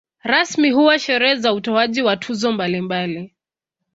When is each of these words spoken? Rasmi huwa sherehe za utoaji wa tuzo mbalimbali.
Rasmi 0.23 0.71
huwa 0.71 0.99
sherehe 0.99 1.35
za 1.35 1.53
utoaji 1.53 2.01
wa 2.01 2.17
tuzo 2.17 2.51
mbalimbali. 2.51 3.35